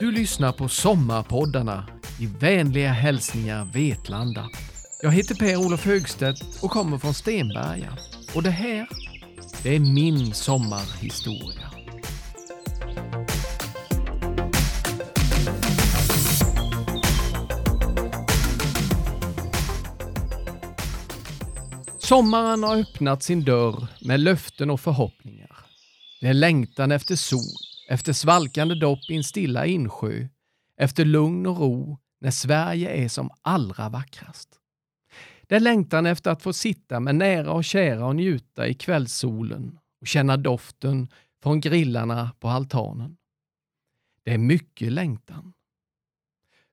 [0.00, 1.86] Du lyssnar på Sommarpoddarna
[2.20, 4.48] i vänliga hälsningar Vetlanda.
[5.02, 7.98] Jag heter Per-Olof Högstedt och kommer från Stenberga.
[8.34, 8.88] Och det här,
[9.62, 11.70] det är min sommarhistoria.
[21.98, 25.56] Sommaren har öppnat sin dörr med löften och förhoppningar.
[26.20, 30.28] Det är längtan efter sol, efter svalkande dopp i en stilla insjö,
[30.76, 34.48] efter lugn och ro när Sverige är som allra vackrast.
[35.46, 39.78] Det är längtan efter att få sitta med nära och kära och njuta i kvällssolen
[40.00, 41.08] och känna doften
[41.42, 43.16] från grillarna på altanen.
[44.24, 45.52] Det är mycket längtan.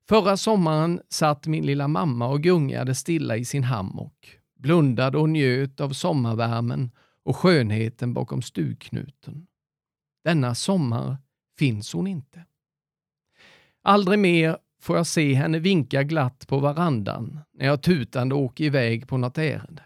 [0.08, 5.80] Förra sommaren satt min lilla mamma och gungade stilla i sin hammock, blundade och njöt
[5.80, 6.90] av sommarvärmen
[7.24, 9.46] och skönheten bakom stugknuten.
[10.26, 11.16] Denna sommar
[11.58, 12.44] finns hon inte.
[13.82, 19.08] Aldrig mer får jag se henne vinka glatt på varandan när jag tutande åker iväg
[19.08, 19.82] på något ärende.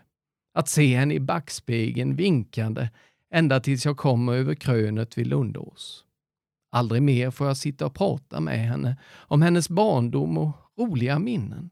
[0.54, 2.88] Att se henne i backspegeln vinkande
[3.30, 6.04] ända tills jag kommer över krönet vid Lundås.
[6.72, 11.70] Aldrig mer får jag sitta och prata med henne om hennes barndom och roliga minnen.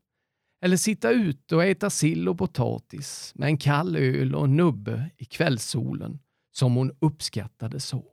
[0.63, 5.11] Eller sitta ute och äta sill och potatis med en kall öl och en nubbe
[5.17, 6.19] i kvällssolen
[6.53, 8.05] som hon uppskattade så.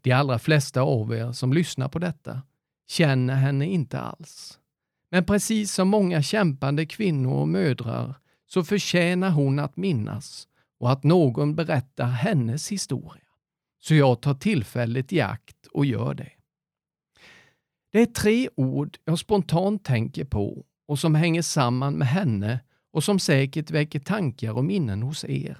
[0.00, 2.42] De allra flesta av er som lyssnar på detta
[2.88, 4.58] känner henne inte alls.
[5.10, 8.14] Men precis som många kämpande kvinnor och mödrar
[8.46, 10.48] så förtjänar hon att minnas
[10.80, 13.22] och att någon berättar hennes historia.
[13.78, 16.32] Så jag tar tillfället i akt och gör det.
[17.92, 22.60] Det är tre ord jag spontant tänker på och som hänger samman med henne
[22.92, 25.58] och som säkert väcker tankar och minnen hos er.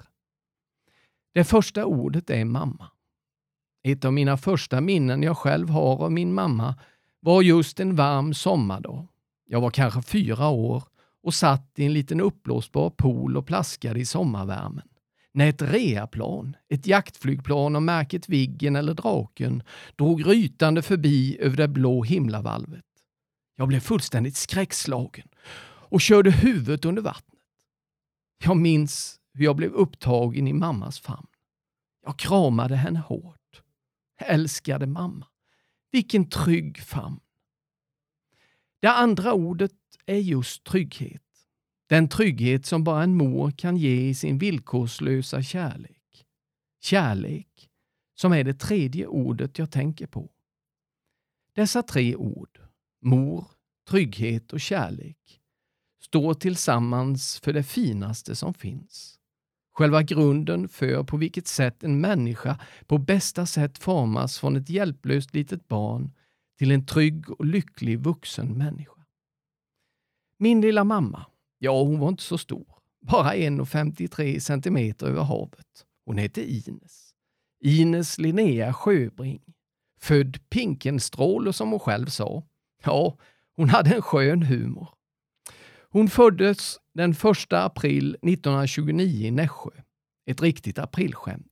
[1.33, 2.91] Det första ordet är mamma.
[3.87, 6.75] Ett av mina första minnen jag själv har av min mamma
[7.19, 9.07] var just en varm sommardag.
[9.45, 10.83] Jag var kanske fyra år
[11.23, 14.87] och satt i en liten uppblåsbar pool och plaskade i sommarvärmen.
[15.31, 19.63] När ett reaplan, ett jaktflygplan av märket Viggen eller Draken,
[19.95, 22.85] drog rytande förbi över det blå himlavalvet.
[23.55, 25.27] Jag blev fullständigt skräckslagen
[25.65, 27.41] och körde huvudet under vattnet.
[28.43, 31.27] Jag minns hur jag blev upptagen i mammas famn.
[32.05, 33.37] Jag kramade henne hårt.
[34.17, 35.27] Älskade mamma.
[35.91, 37.19] Vilken trygg famn.
[38.79, 39.71] Det andra ordet
[40.05, 41.21] är just trygghet.
[41.87, 46.25] Den trygghet som bara en mor kan ge i sin villkorslösa kärlek.
[46.81, 47.69] Kärlek,
[48.15, 50.29] som är det tredje ordet jag tänker på.
[51.53, 52.59] Dessa tre ord,
[53.01, 53.45] mor,
[53.89, 55.41] trygghet och kärlek,
[56.01, 59.16] står tillsammans för det finaste som finns.
[59.77, 65.33] Själva grunden för på vilket sätt en människa på bästa sätt formas från ett hjälplöst
[65.33, 66.11] litet barn
[66.57, 69.05] till en trygg och lycklig vuxen människa.
[70.39, 71.25] Min lilla mamma,
[71.59, 72.65] ja hon var inte så stor,
[73.01, 75.85] bara 1,53 centimeter över havet.
[76.05, 77.13] Hon hette Ines.
[77.63, 79.41] Ines Linnea Sjöbring.
[79.99, 82.43] Född Pinkenstråle som hon själv sa.
[82.83, 83.17] Ja,
[83.55, 84.96] hon hade en skön humor.
[85.89, 89.69] Hon föddes den 1 april 1929 i Nässjö.
[90.25, 91.51] Ett riktigt aprilskämt.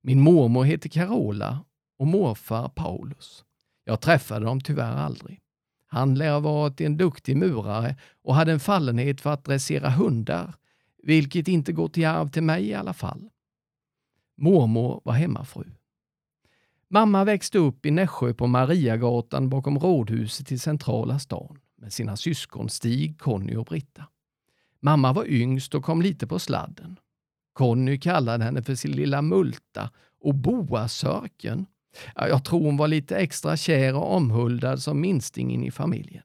[0.00, 1.64] Min mormor heter Carola
[1.98, 3.44] och morfar Paulus.
[3.84, 5.40] Jag träffade dem tyvärr aldrig.
[5.86, 10.54] Han lär ha varit en duktig murare och hade en fallenhet för att dressera hundar,
[11.02, 13.28] vilket inte gått i arv till mig i alla fall.
[14.36, 15.64] Mormor var hemmafru.
[16.90, 22.68] Mamma växte upp i Nässjö på Mariagatan bakom rådhuset i centrala stan med sina syskon
[22.68, 24.04] Stig, Conny och Britta.
[24.80, 26.98] Mamma var yngst och kom lite på sladden.
[27.52, 29.90] Conny kallade henne för sin lilla Multa
[30.20, 31.66] och Boasörken.
[32.14, 36.22] Jag tror hon var lite extra kär och omhuldad som minstingen i familjen.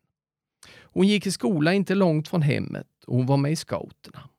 [0.81, 4.29] Hon gick i skola inte långt från hemmet och hon var med i scouterna.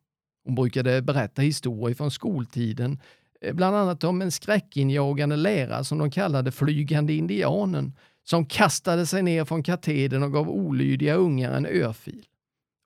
[0.44, 3.00] Hon brukade berätta historier från skoltiden,
[3.40, 7.92] eh, bland annat om en skräckinjagande lärare som de kallade Flygande indianen
[8.24, 12.26] som kastade sig ner från katedern och gav olydiga ungar en örfil.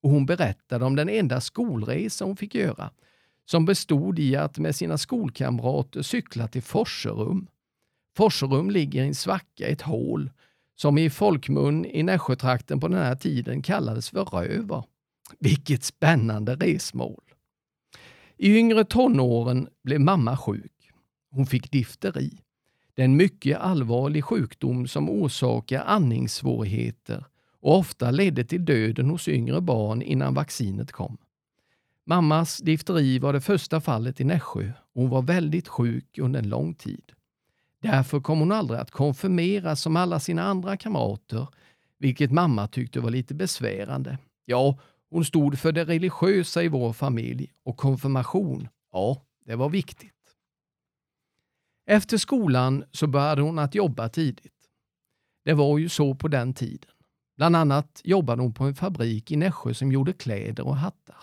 [0.03, 2.91] Och hon berättade om den enda skolresa hon fick göra,
[3.45, 7.49] som bestod i att med sina skolkamrater cykla till Forserum.
[8.17, 10.31] Forserum ligger i en svacka, ett hål,
[10.77, 14.85] som i folkmun i Nässjötrakten på den här tiden kallades för Röver.
[15.39, 17.23] Vilket spännande resmål!
[18.37, 20.91] I yngre tonåren blev mamma sjuk.
[21.31, 22.41] Hon fick difteri.
[22.99, 27.25] Det är en mycket allvarlig sjukdom som orsakar andningssvårigheter
[27.61, 31.19] och ofta ledde till döden hos yngre barn innan vaccinet kom.
[32.07, 36.49] Mammas difteri var det första fallet i Nässjö och hon var väldigt sjuk under en
[36.49, 37.13] lång tid.
[37.83, 41.47] Därför kom hon aldrig att konfirmeras som alla sina andra kamrater,
[41.99, 44.19] vilket mamma tyckte var lite besvärande.
[44.45, 44.79] Ja,
[45.11, 50.18] hon stod för det religiösa i vår familj och konfirmation, ja, det var viktigt.
[51.91, 54.53] Efter skolan så började hon att jobba tidigt.
[55.45, 56.91] Det var ju så på den tiden.
[57.37, 61.17] Bland annat jobbade hon på en fabrik i Nässjö som gjorde kläder och hattar.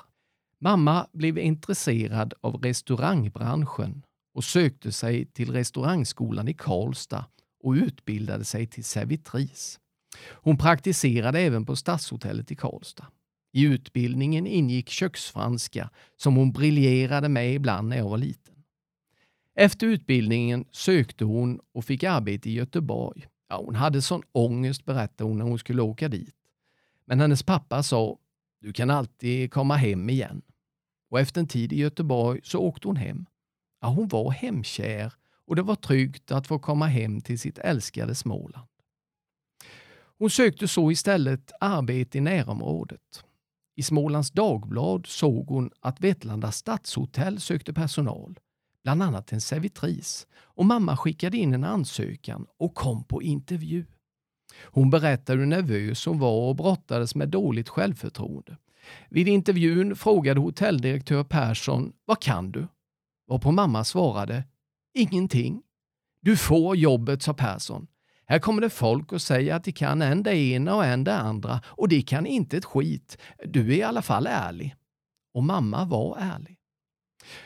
[0.60, 4.04] Mamma blev intresserad av restaurangbranschen
[4.34, 7.26] och sökte sig till restaurangskolan i Karlstad
[7.64, 9.80] och utbildade sig till servitris.
[10.32, 13.08] Hon praktiserade även på Stadshotellet i Karlstad.
[13.54, 18.55] I utbildningen ingick köksfranska som hon briljerade med ibland när jag var liten.
[19.56, 23.28] Efter utbildningen sökte hon och fick arbete i Göteborg.
[23.50, 26.36] Ja, hon hade sån ångest, berättade hon, när hon skulle åka dit.
[27.06, 28.18] Men hennes pappa sa,
[28.62, 30.42] du kan alltid komma hem igen.
[31.10, 33.26] Och efter en tid i Göteborg så åkte hon hem.
[33.82, 35.14] Ja, hon var hemkär
[35.48, 38.68] och det var tryggt att få komma hem till sitt älskade Småland.
[40.18, 43.24] Hon sökte så istället arbete i närområdet.
[43.76, 48.40] I Smålands Dagblad såg hon att Vetlanda stadshotell sökte personal,
[48.86, 53.86] bland annat en servitris, och mamma skickade in en ansökan och kom på intervju.
[54.64, 58.58] Hon berättade hur nervös hon var och brottades med dåligt självförtroende.
[59.10, 62.68] Vid intervjun frågade hotelldirektör Persson, vad kan du?
[63.28, 64.44] Varpå mamma svarade,
[64.94, 65.62] ingenting.
[66.22, 67.88] Du får jobbet, sa Persson.
[68.26, 71.16] Här kommer det folk och säger att de kan en det ena och en det
[71.16, 73.18] andra och de kan inte ett skit.
[73.46, 74.76] Du är i alla fall ärlig.
[75.34, 76.60] Och mamma var ärlig.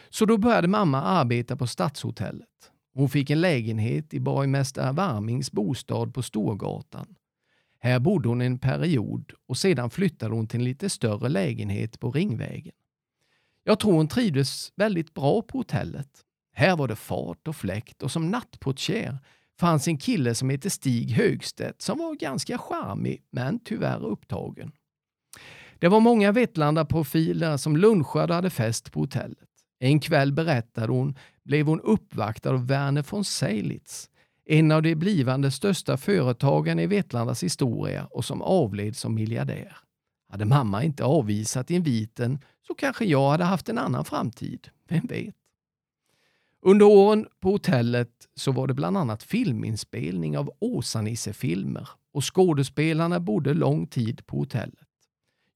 [0.09, 2.47] Så då började mamma arbeta på Stadshotellet.
[2.93, 7.15] Hon fick en lägenhet i borgmästare Warmings bostad på Storgatan.
[7.79, 12.11] Här bodde hon en period och sedan flyttade hon till en lite större lägenhet på
[12.11, 12.73] Ringvägen.
[13.63, 16.09] Jag tror hon trivdes väldigt bra på hotellet.
[16.53, 19.17] Här var det fart och fläkt och som nattportier
[19.59, 24.71] fanns en kille som hette Stig Högstedt som var ganska charmig men tyvärr upptagen.
[25.79, 29.48] Det var många Vetlanda-profiler som lunchade och hade fest på hotellet.
[29.79, 34.09] En kväll berättade hon blev hon uppvaktad av Werner von Seilitz,
[34.45, 39.77] en av de blivande största företagen i Vetlandas historia och som avled som miljardär.
[40.29, 44.67] Hade mamma inte avvisat inviten så kanske jag hade haft en annan framtid.
[44.87, 45.35] Vem vet?
[46.61, 53.53] Under åren på hotellet så var det bland annat filminspelning av Åsa-Nisse-filmer och skådespelarna bodde
[53.53, 54.87] lång tid på hotellet.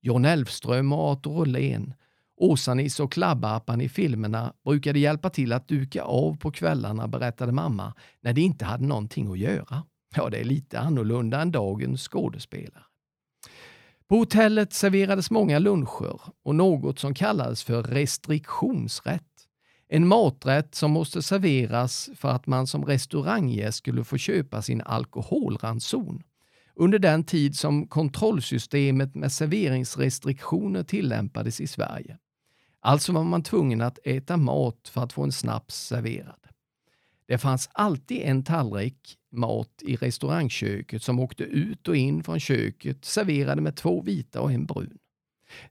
[0.01, 1.93] John Elfström och Arthur Åhlén,
[2.43, 7.93] Åsa-Nisse och Klabbarpan i filmerna brukade hjälpa till att duka av på kvällarna, berättade mamma,
[8.21, 9.83] när de inte hade någonting att göra.
[10.15, 12.83] Ja, det är lite annorlunda än dagens skådespelare.
[14.07, 19.23] På hotellet serverades många luncher och något som kallades för restriktionsrätt.
[19.87, 26.23] En maträtt som måste serveras för att man som restauranggäst skulle få köpa sin alkoholranson.
[26.75, 32.17] Under den tid som kontrollsystemet med serveringsrestriktioner tillämpades i Sverige.
[32.85, 36.39] Alltså var man tvungen att äta mat för att få en snaps serverad.
[37.27, 43.05] Det fanns alltid en tallrik mat i restaurangköket som åkte ut och in från köket
[43.05, 44.97] serverade med två vita och en brun.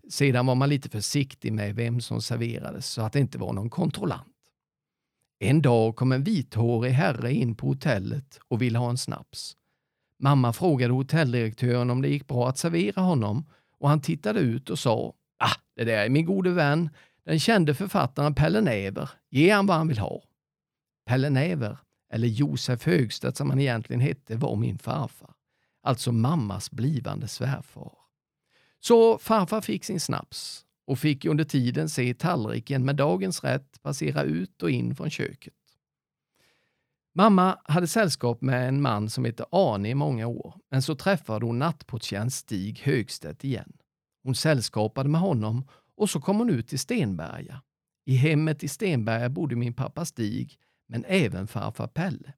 [0.08, 3.70] Sedan var man lite försiktig med vem som serverades så att det inte var någon
[3.70, 4.28] kontrollant.
[5.38, 9.56] En dag kom en vithårig herre in på hotellet och ville ha en snaps.
[10.18, 13.44] Mamma frågade hotelldirektören om det gick bra att servera honom
[13.78, 16.90] och han tittade ut och sa Ah, det där är min gode vän,
[17.24, 19.10] den kände författaren Pelle Näver.
[19.30, 20.22] ger han vad han vill ha.
[21.06, 21.78] Pelle Näver,
[22.12, 25.34] eller Josef Högstedt som han egentligen hette, var min farfar.
[25.82, 27.92] Alltså mammas blivande svärfar.
[28.80, 34.22] Så farfar fick sin snaps och fick under tiden se tallriken med dagens rätt passera
[34.22, 35.54] ut och in från köket.
[37.14, 41.46] Mamma hade sällskap med en man som hette Arne i många år, men så träffade
[41.46, 43.72] hon nattportieren Stig Högstedt igen.
[44.22, 45.68] Hon sällskapade med honom
[46.02, 47.62] och så kom hon ut till Stenberga.
[48.04, 52.32] I hemmet i Stenberga bodde min pappa Stig, men även farfar Pelle.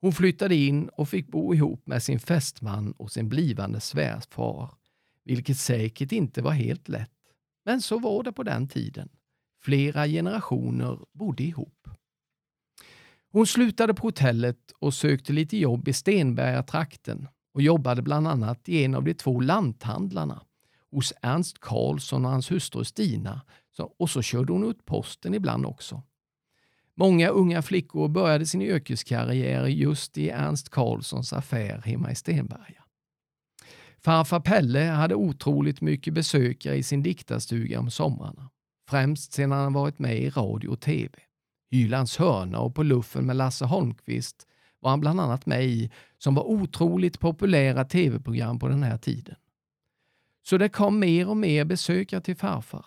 [0.00, 4.74] Hon flyttade in och fick bo ihop med sin fästman och sin blivande svärfar,
[5.24, 7.12] vilket säkert inte var helt lätt.
[7.64, 9.08] Men så var det på den tiden.
[9.62, 11.88] Flera generationer bodde ihop.
[13.30, 18.84] Hon slutade på hotellet och sökte lite jobb i Stenberga-trakten och jobbade bland annat i
[18.84, 20.42] en av de två lanthandlarna
[20.90, 23.40] hos Ernst Karlsson och hans hustru Stina
[23.98, 26.02] och så körde hon ut posten ibland också.
[26.94, 32.84] Många unga flickor började sin yrkeskarriär just i Ernst Karlssons affär hemma i Stenberga.
[33.98, 38.50] Farfar Pelle hade otroligt mycket besökare i sin diktarstuga om somrarna,
[38.88, 41.10] främst sedan han varit med i radio och tv.
[41.70, 44.46] Hylands hörna och På luffen med Lasse Holmqvist
[44.80, 49.36] var han bland annat med i, som var otroligt populära tv-program på den här tiden.
[50.48, 52.86] Så det kom mer och mer besökare till farfar.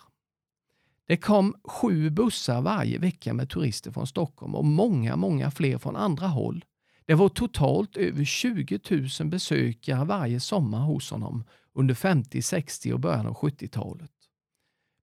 [1.06, 5.96] Det kom sju bussar varje vecka med turister från Stockholm och många, många fler från
[5.96, 6.64] andra håll.
[7.06, 8.80] Det var totalt över 20
[9.20, 14.10] 000 besökare varje sommar hos honom under 50, 60 och början av 70-talet.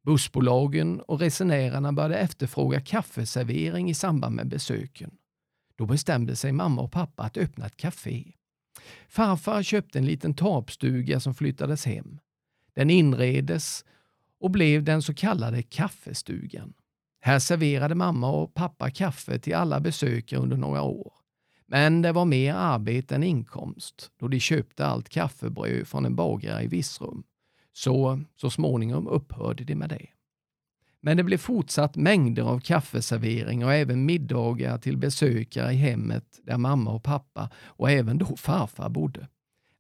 [0.06, 5.12] Bussbolagen och resenärerna började efterfråga kaffeservering i samband med besöken.
[5.76, 8.32] Då bestämde sig mamma och pappa att öppna ett café.
[9.08, 12.20] Farfar köpte en liten torpstuga som flyttades hem.
[12.80, 13.86] Den inredes
[14.40, 16.74] och blev den så kallade kaffestugan.
[17.22, 21.14] Här serverade mamma och pappa kaffe till alla besökare under några år.
[21.68, 26.64] Men det var mer arbete än inkomst då de köpte allt kaffebröd från en bagare
[26.64, 27.24] i Vissrum.
[27.74, 30.06] Så, så småningom upphörde de med det.
[31.02, 36.58] Men det blev fortsatt mängder av kaffeservering och även middagar till besökare i hemmet där
[36.58, 39.28] mamma och pappa och även då farfar bodde.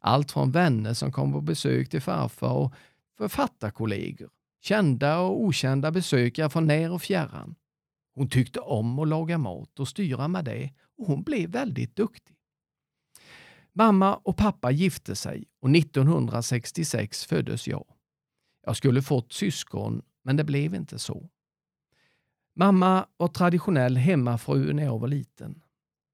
[0.01, 2.73] Allt från vänner som kom på besök till farfar och
[3.19, 4.29] författarkollegor.
[4.61, 7.55] Kända och okända besökare från när och fjärran.
[8.15, 12.35] Hon tyckte om att laga mat och styra med det och hon blev väldigt duktig.
[13.73, 17.85] Mamma och pappa gifte sig och 1966 föddes jag.
[18.65, 21.29] Jag skulle fått syskon, men det blev inte så.
[22.55, 25.61] Mamma var traditionell hemmafru när jag var liten.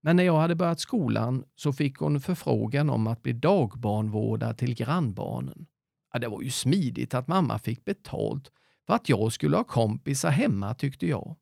[0.02, 4.76] Men när jag hade börjat skolan så fick hon förfrågan om att bli dagbarnvårdare till
[4.76, 5.68] grannbarnen.
[6.16, 8.52] Ja, det var ju smidigt att mamma fick betalt
[8.88, 11.36] för att jag skulle ha kompisar hemma tyckte jag.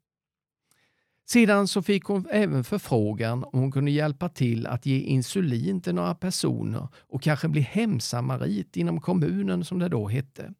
[1.26, 5.96] Sedan så fick hon även förfrågan om hon kunde hjälpa till att ge insulin till
[5.96, 10.54] några personer och kanske bli hemsamarit inom kommunen som det då hette.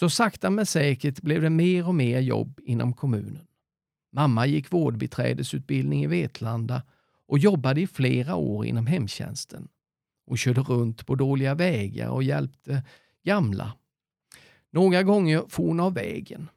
[0.00, 3.46] Så sakta men säkert blev det mer och mer jobb inom kommunen.
[4.12, 6.82] Mamma gick vårdbiträdesutbildning i Vetlanda
[7.26, 9.68] och jobbade i flera år inom hemtjänsten.
[10.26, 12.82] Hon körde runt på dåliga vägar och hjälpte
[13.26, 13.72] gamla.
[14.70, 16.48] Några gånger for hon av vägen.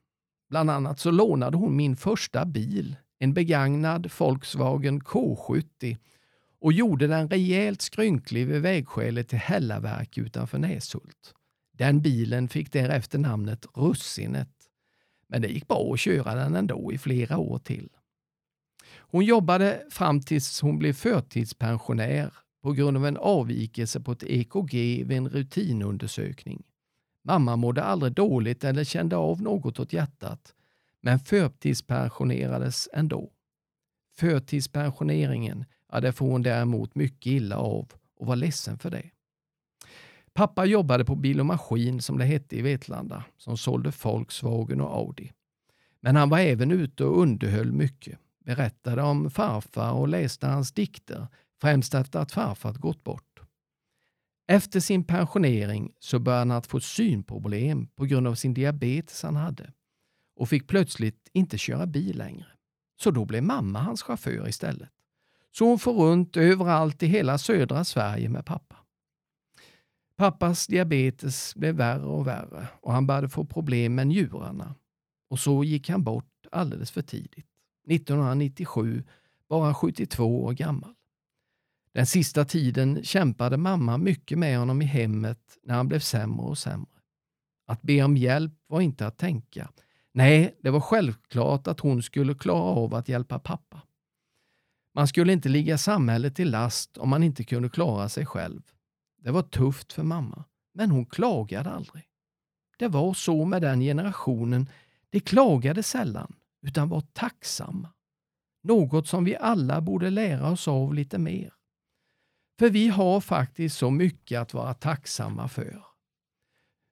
[0.49, 5.97] Bland annat så lånade hon min första bil en begagnad Volkswagen K70
[6.61, 11.33] och gjorde den rejält skrynklig vid vägskälet till Hällaverk utanför Näshult.
[11.73, 14.49] Den bilen fick därefter namnet Russinet.
[15.27, 17.89] Men det gick bra att köra den ändå i flera år till.
[18.97, 25.03] Hon jobbade fram tills hon blev förtidspensionär på grund av en avvikelse på ett EKG
[25.03, 26.63] vid en rutinundersökning.
[27.23, 30.53] Mamma mådde aldrig dåligt eller kände av något åt hjärtat
[31.01, 33.31] men förtidspensionerades ändå.
[34.17, 39.09] Förtidspensioneringen, ja, det får hon däremot mycket illa av och var ledsen för det.
[40.33, 44.95] Pappa jobbade på Bil och Maskin som det hette i Vetlanda, som sålde Volkswagen och
[44.95, 45.31] Audi.
[45.99, 51.27] Men han var även ute och underhöll mycket, berättade om farfar och läste hans dikter,
[51.61, 53.39] främst efter att farfar gått bort.
[54.47, 59.35] Efter sin pensionering så började han att få synproblem på grund av sin diabetes han
[59.35, 59.73] hade
[60.35, 62.47] och fick plötsligt inte köra bil längre.
[63.01, 64.89] Så då blev mamma hans chaufför istället.
[65.51, 68.75] Så hon får runt överallt i hela södra Sverige med pappa.
[70.15, 74.75] Pappas diabetes blev värre och värre och han började få problem med njurarna.
[75.29, 77.47] Och så gick han bort alldeles för tidigt.
[77.89, 79.03] 1997,
[79.49, 80.93] bara 72 år gammal.
[81.93, 86.57] Den sista tiden kämpade mamma mycket med honom i hemmet när han blev sämre och
[86.57, 86.99] sämre.
[87.67, 89.69] Att be om hjälp var inte att tänka.
[90.13, 93.81] Nej, det var självklart att hon skulle klara av att hjälpa pappa.
[94.95, 98.61] Man skulle inte ligga samhället till last om man inte kunde klara sig själv.
[99.17, 100.43] Det var tufft för mamma,
[100.73, 102.03] men hon klagade aldrig.
[102.77, 104.69] Det var så med den generationen.
[105.09, 107.89] De klagade sällan, utan var tacksamma.
[108.63, 111.53] Något som vi alla borde lära oss av lite mer.
[112.59, 115.83] För vi har faktiskt så mycket att vara tacksamma för.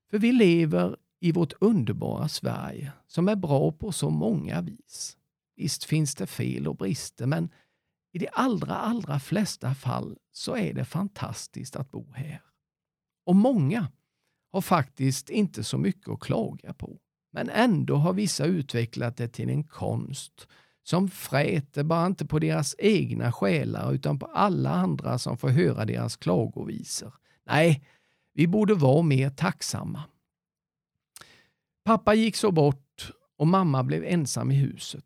[0.09, 5.17] För vi lever i vårt underbara Sverige som är bra på så många vis.
[5.55, 7.49] Visst finns det fel och brister, men
[8.11, 12.41] i de allra, allra flesta fall så är det fantastiskt att bo här.
[13.25, 13.91] Och många
[14.51, 16.99] har faktiskt inte så mycket att klaga på.
[17.31, 20.47] Men ändå har vissa utvecklat det till en konst
[20.89, 25.85] som fräter bara inte på deras egna själar utan på alla andra som får höra
[25.85, 27.13] deras klagovisor.
[27.45, 27.87] Nej,
[28.33, 30.03] vi borde vara mer tacksamma.
[31.83, 35.05] Pappa gick så bort och mamma blev ensam i huset.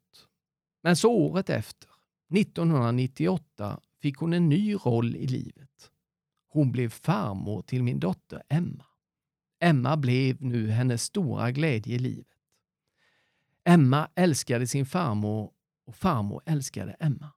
[0.84, 1.90] Men så året efter,
[2.36, 5.92] 1998, fick hon en ny roll i livet.
[6.50, 8.86] Hon blev farmor till min dotter Emma.
[9.60, 12.28] Emma blev nu hennes stora glädje i livet.
[13.64, 15.52] Emma älskade sin farmor
[15.92, 17.32] och farmor älskade Emma.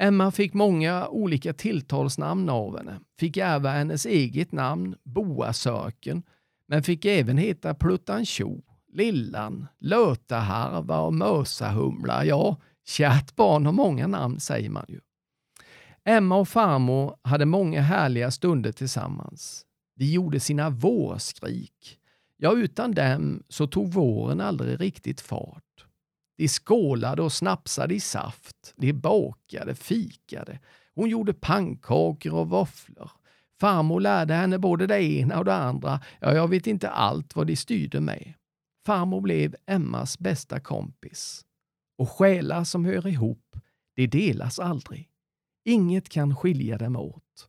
[0.00, 6.22] Emma fick många olika tilltalsnamn av henne, fick ärva hennes eget namn, Boasöken,
[6.68, 12.24] men fick även heta Pluttan Tjo, Lillan, Lötaharva och Mösahumla.
[12.24, 15.00] Ja, kärt barn har många namn säger man ju.
[16.04, 19.66] Emma och farmor hade många härliga stunder tillsammans.
[19.96, 21.98] De gjorde sina vårskrik.
[22.36, 25.65] Ja, utan dem så tog våren aldrig riktigt fart.
[26.36, 28.74] De skålade och snapsade i saft.
[28.76, 30.58] De bakade, fikade.
[30.94, 33.10] Hon gjorde pannkakor och våfflor.
[33.60, 36.00] Farmor lärde henne både det ena och det andra.
[36.20, 38.34] Ja, jag vet inte allt vad de styrde med.
[38.86, 41.44] Farmor blev Emmas bästa kompis.
[41.98, 43.56] Och själar som hör ihop,
[43.96, 45.08] de delas aldrig.
[45.64, 47.48] Inget kan skilja dem åt.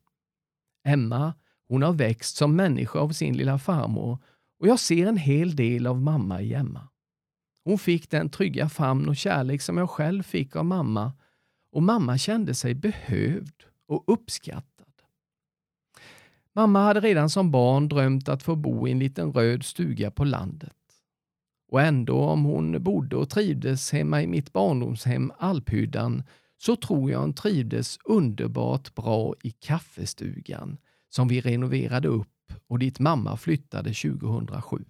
[0.86, 1.34] Emma,
[1.67, 4.17] hon har växt som människa av sin lilla farmor
[4.60, 6.88] och jag ser en hel del av mamma i Emma.
[7.67, 11.13] Hon fick den trygga famn och kärlek som jag själv fick av mamma
[11.71, 14.93] och mamma kände sig behövd och uppskattad.
[16.53, 20.24] Mamma hade redan som barn drömt att få bo i en liten röd stuga på
[20.24, 20.74] landet.
[21.71, 26.24] Och ändå om hon bodde och trivdes hemma i mitt barndomshem Alphyddan
[26.57, 30.77] så tror jag hon trivdes underbart bra i kaffestugan
[31.09, 34.86] som vi renoverade upp och dit mamma flyttade 2007.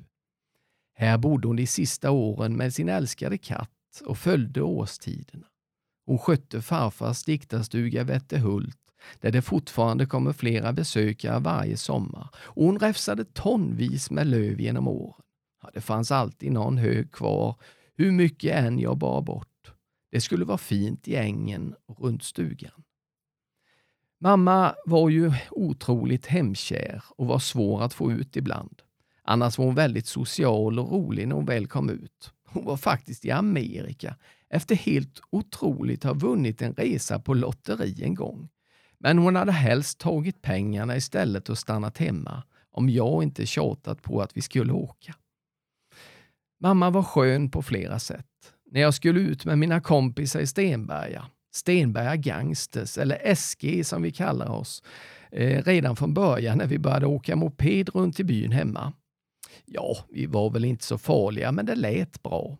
[0.99, 5.47] Här bodde hon de sista åren med sin älskade katt och följde årstiderna.
[6.05, 8.77] Hon skötte farfars diktarstuga Vätterhult
[9.21, 14.87] där det fortfarande kommer flera besökare varje sommar och hon räfsade tonvis med löv genom
[14.87, 15.21] åren.
[15.63, 17.55] Ja, det fanns alltid någon hög kvar,
[17.95, 19.73] hur mycket än jag bar bort.
[20.11, 22.83] Det skulle vara fint i ängen och runt stugan.
[24.19, 28.81] Mamma var ju otroligt hemkär och var svår att få ut ibland.
[29.29, 32.33] Annars var hon väldigt social och rolig när hon väl kom ut.
[32.45, 34.15] Hon var faktiskt i Amerika
[34.49, 38.49] efter helt otroligt ha vunnit en resa på lotteri en gång.
[38.99, 44.21] Men hon hade helst tagit pengarna istället och stannat hemma om jag inte tjatat på
[44.21, 45.15] att vi skulle åka.
[46.59, 48.25] Mamma var skön på flera sätt.
[48.71, 54.11] När jag skulle ut med mina kompisar i Stenberga, Stenberga Gangsters eller SG som vi
[54.11, 54.83] kallar oss,
[55.31, 58.93] eh, redan från början när vi började åka moped runt i byn hemma,
[59.65, 62.57] Ja, vi var väl inte så farliga, men det lät bra.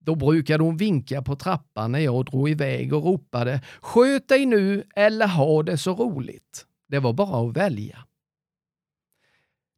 [0.00, 4.84] Då brukade hon vinka på trappan när jag drog iväg och ropade ”Sköt dig nu
[4.96, 6.66] eller ha det så roligt”.
[6.88, 8.06] Det var bara att välja.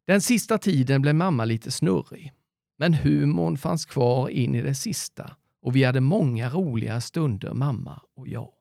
[0.07, 2.33] Den sista tiden blev mamma lite snurrig,
[2.77, 8.01] men humorn fanns kvar in i det sista och vi hade många roliga stunder, mamma
[8.15, 8.51] och jag.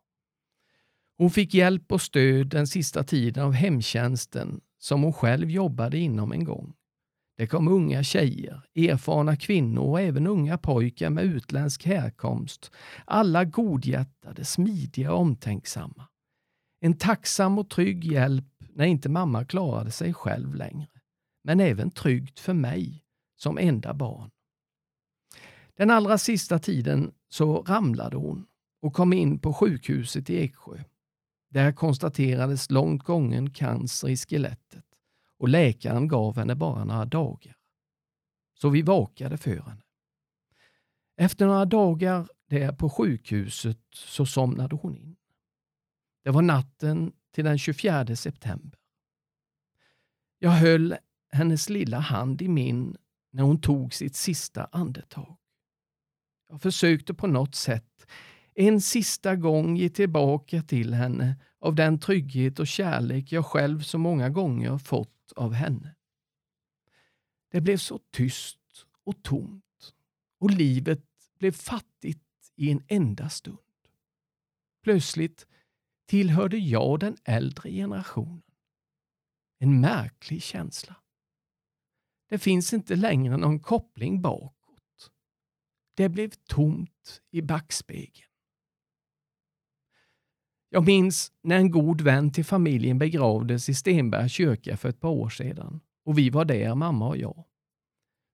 [1.18, 6.33] Hon fick hjälp och stöd den sista tiden av hemtjänsten som hon själv jobbade inom
[6.33, 6.74] en gång.
[7.42, 12.70] Det kom unga tjejer, erfarna kvinnor och även unga pojkar med utländsk härkomst.
[13.05, 16.09] Alla godhjärtade, smidiga och omtänksamma.
[16.81, 20.88] En tacksam och trygg hjälp när inte mamma klarade sig själv längre.
[21.44, 23.05] Men även tryggt för mig
[23.37, 24.31] som enda barn.
[25.76, 28.46] Den allra sista tiden så ramlade hon
[28.83, 30.85] och kom in på sjukhuset i Eksjö.
[31.50, 34.91] Där konstaterades långt gången cancer i skelettet
[35.42, 37.57] och läkaren gav henne bara några dagar.
[38.55, 39.83] Så vi vakade för henne.
[41.16, 45.16] Efter några dagar där på sjukhuset så somnade hon in.
[46.24, 48.78] Det var natten till den 24 september.
[50.38, 50.96] Jag höll
[51.33, 52.96] hennes lilla hand i min
[53.31, 55.37] när hon tog sitt sista andetag.
[56.48, 58.07] Jag försökte på något sätt
[58.55, 63.98] en sista gång ge tillbaka till henne av den trygghet och kärlek jag själv så
[63.98, 65.95] många gånger fått av henne.
[67.51, 69.95] Det blev så tyst och tomt
[70.38, 71.05] och livet
[71.38, 73.59] blev fattigt i en enda stund.
[74.83, 75.47] Plötsligt
[76.07, 78.42] tillhörde jag den äldre generationen.
[79.59, 80.97] En märklig känsla.
[82.29, 85.11] Det finns inte längre någon koppling bakåt.
[85.95, 88.32] Det blev tomt i backspegeln.
[90.75, 95.09] Jag minns när en god vän till familjen begravdes i Stenberga kyrka för ett par
[95.09, 97.45] år sedan och vi var där, mamma och jag.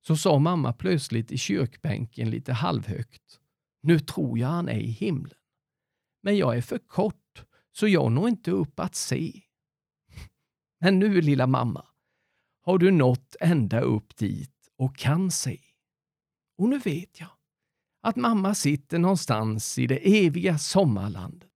[0.06, 3.40] Så sa mamma plötsligt i kyrkbänken lite halvhögt.
[3.82, 5.38] Nu tror jag han är i himlen.
[6.22, 9.42] Men jag är för kort så jag når inte upp att se.
[10.80, 11.86] Men nu lilla mamma,
[12.62, 15.60] har du nått ända upp dit och kan se.
[16.58, 17.30] Och nu vet jag
[18.02, 21.47] att mamma sitter någonstans i det eviga sommarlandet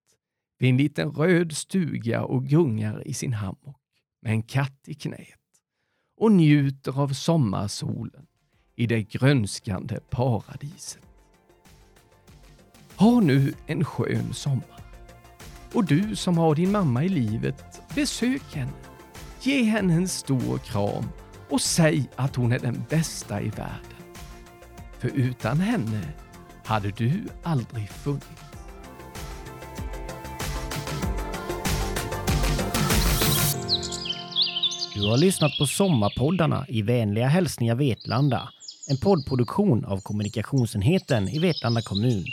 [0.62, 3.80] vid en liten röd stuga och gungar i sin hammock
[4.20, 5.38] med en katt i knät
[6.16, 8.26] och njuter av sommarsolen
[8.76, 11.02] i det grönskande paradiset.
[12.96, 14.84] Ha nu en skön sommar.
[15.72, 18.72] Och du som har din mamma i livet, besök henne.
[19.40, 21.04] Ge henne en stor kram
[21.50, 24.02] och säg att hon är den bästa i världen.
[24.98, 26.12] För utan henne
[26.64, 28.51] hade du aldrig funnits.
[34.94, 38.48] Du har lyssnat på Sommarpoddarna i vänliga hälsningar Vetlanda.
[38.90, 42.24] En poddproduktion av kommunikationsenheten i Vetlanda kommun.